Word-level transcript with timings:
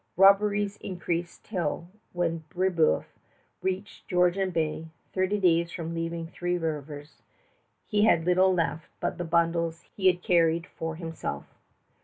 Robberies 0.17 0.77
increased 0.77 1.43
till, 1.45 1.87
when 2.11 2.43
Brébeuf 2.49 3.05
reached 3.61 4.07
Georgian 4.07 4.49
Bay, 4.49 4.87
thirty 5.13 5.39
days 5.39 5.71
from 5.71 5.93
leaving 5.93 6.25
Three 6.25 6.57
Rivers, 6.57 7.21
he 7.85 8.05
had 8.05 8.25
little 8.25 8.51
left 8.51 8.89
but 8.99 9.19
the 9.19 9.23
bundles 9.23 9.83
he 9.95 10.07
had 10.07 10.23
carried 10.23 10.65
for 10.65 10.95
himself. 10.95 11.45